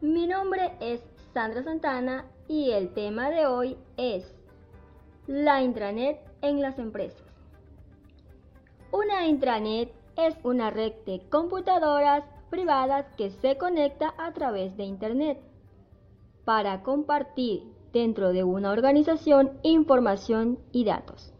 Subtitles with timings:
[0.00, 1.02] Mi nombre es
[1.34, 4.32] Sandra Santana y el tema de hoy es
[5.26, 7.26] la intranet en las empresas.
[8.92, 15.40] Una intranet es una red de computadoras privadas que se conecta a través de Internet
[16.44, 21.34] para compartir dentro de una organización información y datos.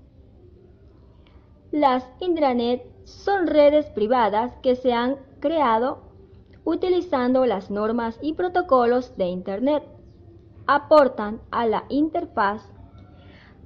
[1.70, 6.09] Las intranet son redes privadas que se han creado
[6.64, 9.82] utilizando las normas y protocolos de Internet.
[10.66, 12.62] Aportan a la interfaz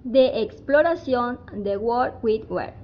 [0.04, 2.74] de exploración de World Wide Web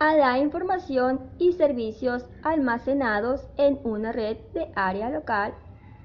[0.00, 5.54] a la información y servicios almacenados en una red de área local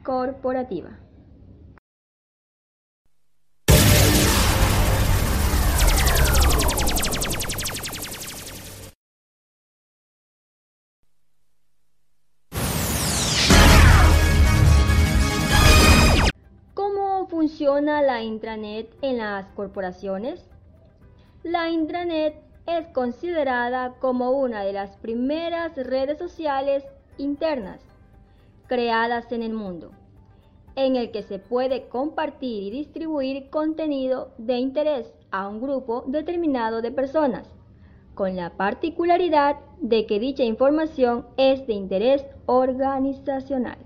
[0.03, 0.99] corporativa.
[17.55, 20.45] Funciona la intranet en las corporaciones?
[21.41, 22.35] La intranet
[22.67, 26.83] es considerada como una de las primeras redes sociales
[27.17, 27.79] internas
[28.67, 29.91] creadas en el mundo,
[30.75, 36.81] en el que se puede compartir y distribuir contenido de interés a un grupo determinado
[36.81, 37.47] de personas,
[38.15, 43.84] con la particularidad de que dicha información es de interés organizacional.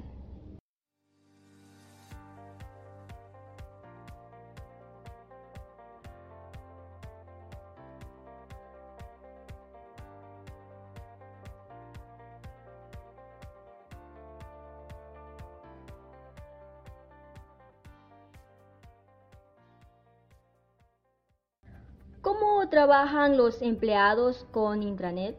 [22.40, 25.36] ¿Cómo trabajan los empleados con intranet?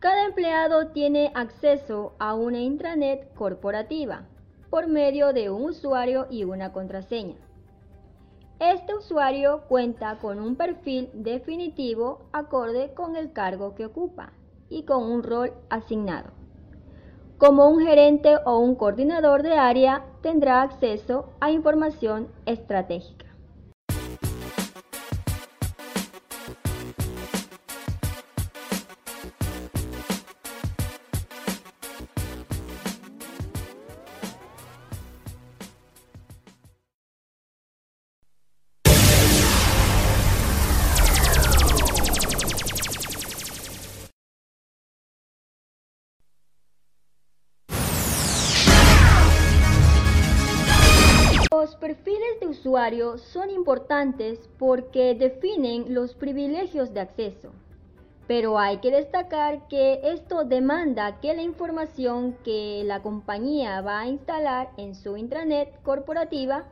[0.00, 4.22] Cada empleado tiene acceso a una intranet corporativa
[4.68, 7.36] por medio de un usuario y una contraseña.
[8.58, 14.32] Este usuario cuenta con un perfil definitivo acorde con el cargo que ocupa
[14.68, 16.30] y con un rol asignado.
[17.38, 23.25] Como un gerente o un coordinador de área tendrá acceso a información estratégica.
[51.86, 57.52] Perfiles de usuario son importantes porque definen los privilegios de acceso,
[58.26, 64.08] pero hay que destacar que esto demanda que la información que la compañía va a
[64.08, 66.64] instalar en su intranet corporativa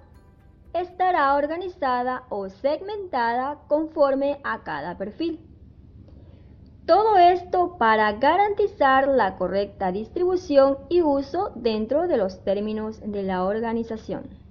[0.73, 5.39] estará organizada o segmentada conforme a cada perfil.
[6.87, 13.45] Todo esto para garantizar la correcta distribución y uso dentro de los términos de la
[13.45, 14.43] organización.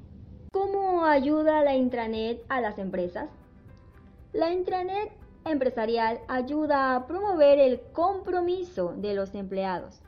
[0.94, 3.28] ¿Cómo ayuda la intranet a las empresas?
[4.32, 5.12] La intranet
[5.44, 10.04] empresarial ayuda a promover el compromiso de los empleados.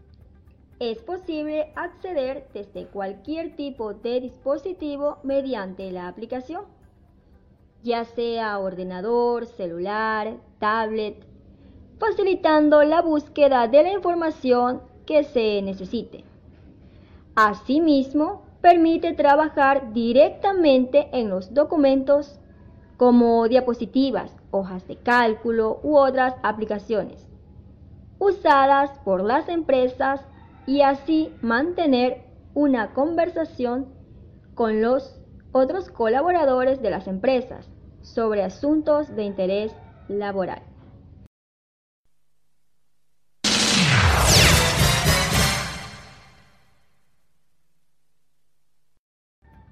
[0.79, 6.66] Es posible acceder desde cualquier tipo de dispositivo mediante la aplicación,
[7.81, 11.25] ya sea ordenador, celular, tablet,
[11.97, 16.23] facilitando la búsqueda de la información que se necesite.
[17.34, 22.40] Asimismo, permite trabajar directamente en los documentos
[22.98, 27.28] como diapositivas, hojas de cálculo u otras aplicaciones
[28.18, 30.20] usadas por las empresas
[30.66, 32.24] y así mantener
[32.56, 33.85] una conversación
[34.56, 35.22] con los
[35.52, 37.70] otros colaboradores de las empresas
[38.02, 39.76] sobre asuntos de interés
[40.08, 40.64] laboral.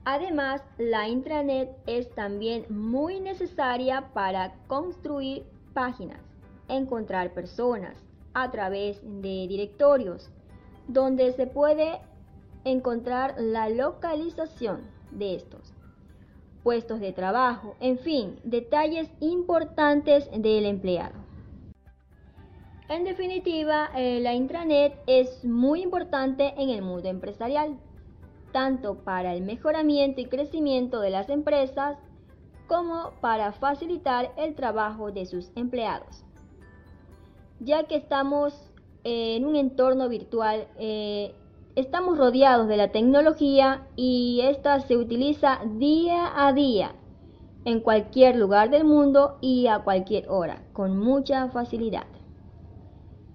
[0.05, 6.19] Además, la intranet es también muy necesaria para construir páginas,
[6.67, 7.95] encontrar personas
[8.33, 10.29] a través de directorios,
[10.89, 12.01] donde se puede
[12.65, 15.73] encontrar la localización de estos,
[16.63, 21.15] puestos de trabajo, en fin, detalles importantes del empleado.
[22.89, 27.77] En definitiva, eh, la intranet es muy importante en el mundo empresarial
[28.53, 31.97] tanto para el mejoramiento y crecimiento de las empresas
[32.67, 36.23] como para facilitar el trabajo de sus empleados.
[37.59, 38.71] Ya que estamos
[39.03, 41.35] en un entorno virtual, eh,
[41.75, 46.95] estamos rodeados de la tecnología y esta se utiliza día a día
[47.65, 52.07] en cualquier lugar del mundo y a cualquier hora, con mucha facilidad.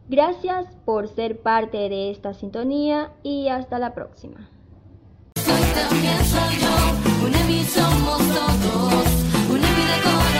[0.08, 4.48] Gracias por ser parte de esta sintonía y hasta la próxima
[5.78, 9.06] también soy yo, un EMI somos todos,
[9.50, 10.37] un EMI de corazón.